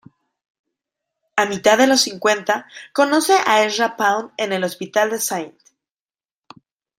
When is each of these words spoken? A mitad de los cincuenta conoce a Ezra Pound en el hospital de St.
A 1.35 1.45
mitad 1.45 1.77
de 1.77 1.85
los 1.85 2.01
cincuenta 2.01 2.65
conoce 2.91 3.35
a 3.45 3.63
Ezra 3.65 3.95
Pound 3.97 4.31
en 4.37 4.51
el 4.51 4.63
hospital 4.63 5.11
de 5.11 5.17
St. 5.17 5.55